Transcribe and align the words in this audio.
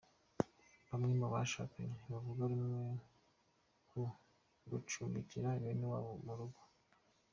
Bamwe 0.87 1.11
mu 1.19 1.27
bashakanye 1.33 1.89
ntibavuga 1.95 2.41
rumwe 2.51 2.79
ku 3.89 4.01
gucumbikira 4.69 5.47
bene 5.61 5.85
wabo 5.91 6.13
mu 6.25 6.33
rugo 6.39 6.61